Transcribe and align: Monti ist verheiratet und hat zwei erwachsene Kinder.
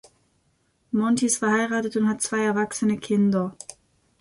Monti 0.91 1.27
ist 1.27 1.37
verheiratet 1.37 1.95
und 1.95 2.09
hat 2.09 2.23
zwei 2.23 2.39
erwachsene 2.43 2.97
Kinder. 2.97 3.55